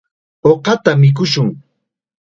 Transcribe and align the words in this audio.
Uqata 0.49 0.91
mikushun. 1.01 1.49